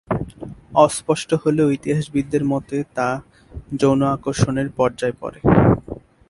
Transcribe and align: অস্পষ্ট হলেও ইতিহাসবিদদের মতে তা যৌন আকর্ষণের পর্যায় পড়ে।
অস্পষ্ট 0.75 1.29
হলেও 1.43 1.67
ইতিহাসবিদদের 1.71 2.43
মতে 2.43 2.77
তা 2.95 3.09
যৌন 3.79 4.01
আকর্ষণের 4.15 4.67
পর্যায় 4.77 5.15
পড়ে। 5.21 5.39